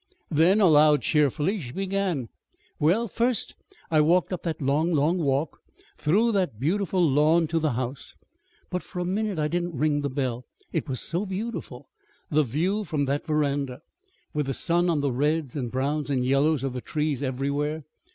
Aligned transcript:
Then, 0.31 0.59
aloud, 0.59 1.03
cheerily, 1.03 1.59
she 1.59 1.73
began: 1.73 2.27
[Illustration: 2.79 2.79
"SO 2.79 2.79
I 2.79 2.79
RANG 2.79 2.79
THE 2.79 2.81
BELL."] 2.81 2.87
"Well, 2.87 3.07
first, 3.07 3.55
I 3.91 4.01
walked 4.01 4.33
up 4.33 4.41
that 4.41 4.59
long, 4.59 4.93
long 4.93 5.19
walk 5.19 5.59
through 5.99 6.31
that 6.31 6.59
beautiful 6.59 7.07
lawn 7.07 7.45
to 7.49 7.59
the 7.59 7.73
house; 7.73 8.15
but 8.71 8.81
for 8.81 8.97
a 8.99 9.05
minute 9.05 9.37
I 9.37 9.47
didn't 9.47 9.77
ring 9.77 10.01
the 10.01 10.09
bell. 10.09 10.47
It 10.73 10.89
was 10.89 11.01
so 11.01 11.27
beautiful 11.27 11.87
the 12.31 12.41
view 12.41 12.83
from 12.83 13.05
that 13.05 13.27
veranda, 13.27 13.81
with 14.33 14.47
the 14.47 14.55
sun 14.55 14.89
on 14.89 15.01
the 15.01 15.11
reds 15.11 15.55
and 15.55 15.71
browns 15.71 16.09
and 16.09 16.25
yellows 16.25 16.63
of 16.63 16.73
the 16.73 16.81
trees 16.81 17.21
everywhere! 17.21 17.83